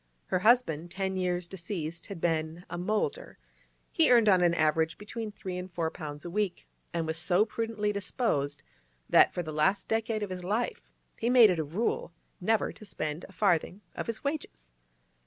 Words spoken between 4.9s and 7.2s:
between three and four pounds a week, and was